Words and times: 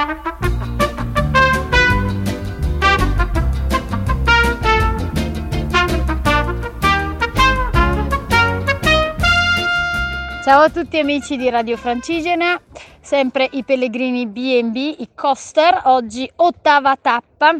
Ciao 0.00 0.12
a 10.62 10.70
tutti 10.70 10.98
amici 10.98 11.36
di 11.36 11.50
Radio 11.50 11.76
Francigena, 11.76 12.58
sempre 12.98 13.46
i 13.52 13.62
pellegrini 13.62 14.26
B&B, 14.26 14.76
i 15.00 15.08
coaster, 15.14 15.82
oggi 15.84 16.30
ottava 16.36 16.96
tappa 16.96 17.54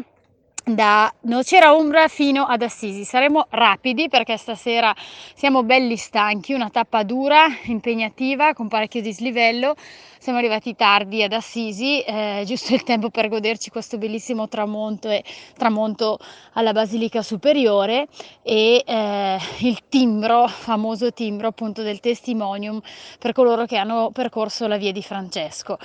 da 0.63 1.13
Nocera 1.21 1.73
Umbra 1.73 2.07
fino 2.07 2.45
ad 2.45 2.61
Assisi. 2.61 3.03
Saremo 3.03 3.47
rapidi 3.49 4.09
perché 4.09 4.37
stasera 4.37 4.95
siamo 5.35 5.63
belli 5.63 5.95
stanchi, 5.95 6.53
una 6.53 6.69
tappa 6.69 7.03
dura, 7.03 7.45
impegnativa, 7.65 8.53
con 8.53 8.67
parecchio 8.67 9.01
dislivello. 9.01 9.75
Siamo 10.21 10.37
arrivati 10.37 10.75
tardi 10.75 11.23
ad 11.23 11.33
Assisi, 11.33 11.99
eh, 12.01 12.43
giusto 12.45 12.75
il 12.75 12.83
tempo 12.83 13.09
per 13.09 13.27
goderci 13.27 13.71
questo 13.71 13.97
bellissimo 13.97 14.47
tramonto, 14.47 15.09
e, 15.09 15.23
tramonto 15.57 16.19
alla 16.53 16.73
Basilica 16.73 17.23
Superiore 17.23 18.07
e 18.43 18.83
eh, 18.85 19.39
il 19.61 19.79
timbro, 19.89 20.47
famoso 20.47 21.11
timbro 21.11 21.47
appunto 21.47 21.81
del 21.81 21.99
testimonium 21.99 22.79
per 23.17 23.31
coloro 23.31 23.65
che 23.65 23.77
hanno 23.77 24.11
percorso 24.11 24.67
la 24.67 24.77
via 24.77 24.91
di 24.91 25.01
Francesco. 25.01 25.79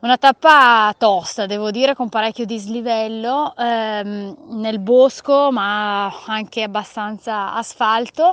Una 0.00 0.16
tappa 0.16 0.94
tosta, 0.96 1.44
devo 1.44 1.70
dire, 1.70 1.94
con 1.94 2.08
parecchio 2.08 2.46
dislivello 2.46 3.54
ehm, 3.54 4.58
nel 4.58 4.78
bosco, 4.78 5.52
ma 5.52 6.06
anche 6.24 6.62
abbastanza 6.62 7.52
asfalto 7.52 8.32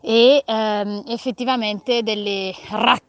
e 0.00 0.42
ehm, 0.44 1.04
effettivamente 1.06 2.02
delle 2.02 2.52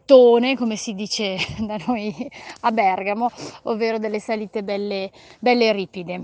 rattone, 0.09 0.58
come 0.58 0.76
si 0.76 0.95
dice 0.95 1.38
da 1.62 1.77
noi 1.86 2.13
a 2.62 2.72
Bergamo, 2.72 3.30
ovvero 3.63 3.99
delle 3.99 4.20
salite 4.20 4.63
belle, 4.63 5.12
belle 5.40 5.72
ripide. 5.72 6.22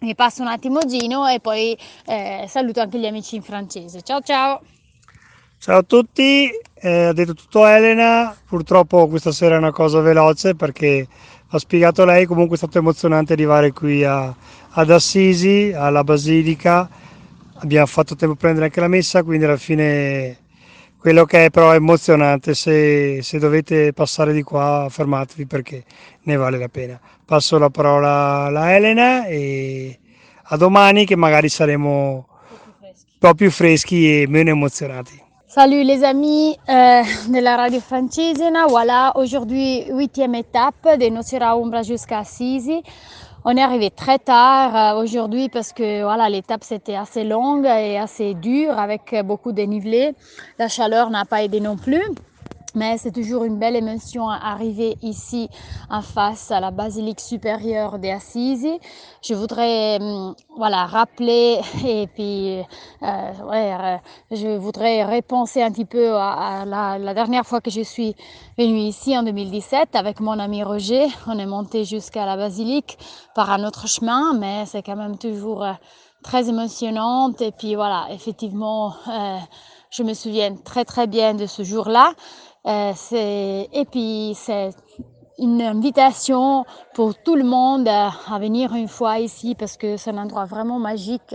Mi 0.00 0.14
passo 0.14 0.42
un 0.42 0.48
attimo 0.48 0.80
Gino 0.80 1.26
e 1.26 1.40
poi 1.40 1.76
eh, 2.06 2.44
saluto 2.46 2.80
anche 2.80 2.98
gli 2.98 3.06
amici 3.06 3.36
in 3.36 3.42
francese. 3.42 4.02
Ciao 4.02 4.20
ciao! 4.20 4.60
Ciao 5.58 5.78
a 5.78 5.82
tutti, 5.82 6.50
eh, 6.74 7.04
ha 7.04 7.12
detto 7.14 7.32
tutto 7.32 7.64
Elena, 7.64 8.36
purtroppo 8.46 9.08
questa 9.08 9.32
sera 9.32 9.54
è 9.54 9.58
una 9.58 9.72
cosa 9.72 10.00
veloce 10.00 10.54
perché 10.54 11.08
ha 11.48 11.58
spiegato 11.58 12.04
lei, 12.04 12.26
comunque 12.26 12.56
è 12.56 12.58
stato 12.58 12.76
emozionante 12.76 13.32
arrivare 13.32 13.72
qui 13.72 14.04
a, 14.04 14.34
ad 14.70 14.90
Assisi, 14.90 15.72
alla 15.74 16.04
Basilica, 16.04 16.86
abbiamo 17.54 17.86
fatto 17.86 18.14
tempo 18.14 18.34
a 18.34 18.36
prendere 18.36 18.66
anche 18.66 18.80
la 18.80 18.88
messa, 18.88 19.22
quindi 19.22 19.46
alla 19.46 19.56
fine 19.56 20.43
quello 21.04 21.26
che 21.26 21.44
è 21.44 21.50
però 21.50 21.72
è 21.72 21.74
emozionante, 21.74 22.54
se, 22.54 23.20
se 23.20 23.38
dovete 23.38 23.92
passare 23.92 24.32
di 24.32 24.42
qua 24.42 24.86
fermatevi 24.88 25.44
perché 25.44 25.84
ne 26.22 26.36
vale 26.36 26.56
la 26.56 26.68
pena. 26.68 26.98
Passo 27.26 27.58
la 27.58 27.68
parola 27.68 28.44
alla 28.44 28.74
Elena 28.74 29.26
e 29.26 29.98
a 30.44 30.56
domani 30.56 31.04
che 31.04 31.14
magari 31.14 31.50
saremo 31.50 32.26
un 32.86 32.94
po' 33.18 33.34
più 33.34 33.50
freschi 33.50 34.22
e 34.22 34.26
meno 34.26 34.48
emozionati. 34.48 35.23
Salut 35.54 35.84
les 35.84 36.02
amis 36.02 36.58
euh, 36.68 37.02
de 37.28 37.38
la 37.38 37.56
radio 37.56 37.78
francesina. 37.78 38.66
Voilà, 38.66 39.12
aujourd'hui, 39.14 39.84
huitième 39.88 40.34
étape 40.34 40.98
de 40.98 41.08
Nocera 41.10 41.52
Umbra 41.52 41.84
jusqu'à 41.84 42.18
Assisi. 42.18 42.82
On 43.44 43.56
est 43.56 43.62
arrivé 43.62 43.90
très 43.92 44.18
tard 44.18 44.96
euh, 44.96 45.00
aujourd'hui 45.00 45.48
parce 45.48 45.72
que 45.72 46.02
voilà, 46.02 46.28
l'étape 46.28 46.64
c'était 46.64 46.96
assez 46.96 47.22
longue 47.22 47.66
et 47.66 47.96
assez 47.96 48.34
dure 48.34 48.76
avec 48.76 49.14
beaucoup 49.24 49.52
de 49.52 49.58
dénivelé. 49.58 50.16
La 50.58 50.66
chaleur 50.66 51.08
n'a 51.10 51.24
pas 51.24 51.44
aidé 51.44 51.60
non 51.60 51.76
plus 51.76 52.02
mais 52.74 52.98
c'est 52.98 53.12
toujours 53.12 53.44
une 53.44 53.58
belle 53.58 53.76
émotion 53.76 54.28
arriver 54.28 54.96
ici 55.02 55.48
en 55.90 56.02
face 56.02 56.50
à 56.50 56.60
la 56.60 56.70
basilique 56.70 57.20
supérieure 57.20 57.98
des 57.98 58.10
Assisi. 58.10 58.78
Je 59.22 59.34
voudrais 59.34 59.98
hum, 60.00 60.34
voilà, 60.56 60.86
rappeler 60.86 61.60
et 61.86 62.06
puis 62.06 62.60
euh, 63.02 63.32
ouais, 63.50 64.00
je 64.30 64.56
voudrais 64.56 65.04
repenser 65.04 65.62
un 65.62 65.70
petit 65.70 65.84
peu 65.84 66.14
à, 66.14 66.60
à 66.60 66.64
la, 66.64 66.98
la, 66.98 67.14
dernière 67.14 67.46
fois 67.46 67.60
que 67.60 67.70
je 67.70 67.82
suis 67.82 68.14
venue 68.58 68.80
ici 68.80 69.16
en 69.16 69.22
2017 69.22 69.94
avec 69.94 70.20
mon 70.20 70.38
ami 70.38 70.62
Roger. 70.62 71.06
On 71.26 71.38
est 71.38 71.46
monté 71.46 71.84
jusqu'à 71.84 72.26
la 72.26 72.36
basilique 72.36 72.98
par 73.34 73.50
un 73.50 73.64
autre 73.64 73.88
chemin, 73.88 74.34
mais 74.34 74.66
c'est 74.66 74.82
quand 74.82 74.96
même 74.96 75.18
toujours 75.18 75.62
euh, 75.62 75.72
très 76.24 76.48
émotionnante 76.48 77.40
et 77.42 77.52
puis 77.52 77.76
voilà, 77.76 78.06
effectivement, 78.10 78.94
euh, 79.08 79.38
je 79.96 80.02
me 80.02 80.12
souviens 80.14 80.56
très 80.56 80.84
très 80.84 81.06
bien 81.06 81.34
de 81.34 81.46
ce 81.46 81.62
jour-là. 81.62 82.14
Euh, 82.66 82.92
et 83.72 83.84
puis 83.84 84.34
c'est 84.34 84.70
une 85.38 85.62
invitation 85.62 86.64
pour 86.94 87.14
tout 87.16 87.36
le 87.36 87.44
monde 87.44 87.88
à, 87.88 88.10
venir 88.38 88.74
une 88.74 88.88
fois 88.88 89.18
ici 89.18 89.54
parce 89.54 89.76
que 89.76 89.96
c'est 89.96 90.10
un 90.10 90.18
endroit 90.18 90.44
vraiment 90.44 90.78
magique. 90.78 91.34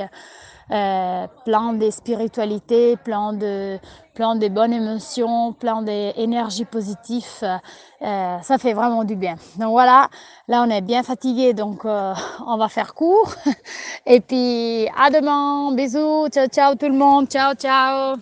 Euh, 0.71 1.25
plein 1.45 1.73
de 1.73 1.89
spiritualité, 1.89 2.95
plein 2.95 3.33
de, 3.33 3.79
plein 4.13 4.35
de 4.35 4.47
bonnes 4.49 4.73
émotions, 4.73 5.51
plein 5.53 5.81
d'énergie 5.81 6.65
positive. 6.65 7.25
Euh, 7.41 8.37
ça 8.43 8.57
fait 8.59 8.73
vraiment 8.73 9.03
du 9.03 9.15
bien. 9.15 9.33
Donc 9.57 9.71
voilà, 9.71 10.09
là 10.47 10.63
on 10.67 10.69
est 10.69 10.81
bien 10.81 11.01
fatigué, 11.01 11.53
donc 11.53 11.85
euh, 11.85 12.13
on 12.45 12.57
va 12.57 12.69
faire 12.69 12.93
court. 12.93 13.33
Et 14.05 14.19
puis 14.19 14.87
à 14.95 15.09
demain, 15.09 15.73
bisous, 15.73 16.27
ciao 16.29 16.45
ciao 16.45 16.75
tout 16.75 16.87
le 16.87 16.93
monde, 16.93 17.27
ciao. 17.27 17.55
Ciao. 17.55 18.19